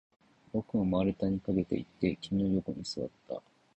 [0.51, 3.39] 僕も丸太に駆けていって、君の横に座った